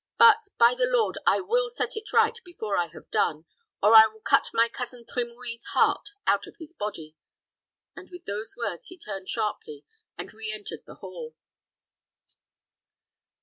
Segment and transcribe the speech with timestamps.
[0.17, 3.45] But, by the Lord, I will set it right before I have done,
[3.83, 7.15] or I will cut my cousin Trimouille's heart out of his body;"
[7.95, 9.85] and with those words he turned sharply
[10.17, 11.35] and re entered the hall.